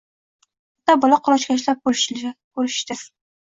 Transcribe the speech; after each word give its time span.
Ota-bola 0.83 1.21
quchoqlashib 1.29 1.85
ko‘rishishdi. 1.91 3.01